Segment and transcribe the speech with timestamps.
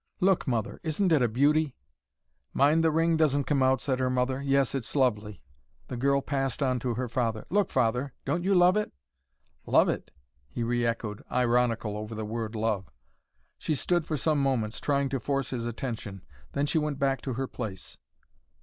[0.19, 1.75] "Look, Mother, isn't it a beauty?"
[2.53, 4.41] "Mind the ring doesn't come out," said her mother.
[4.41, 5.43] "Yes, it's lovely!"
[5.89, 7.45] The girl passed on to her father.
[7.51, 8.91] "Look, Father, don't you love it!"
[9.67, 10.09] "Love it?"
[10.47, 12.89] he re echoed, ironical over the word love.
[13.59, 16.23] She stood for some moments, trying to force his attention.
[16.53, 17.99] Then she went back to her place.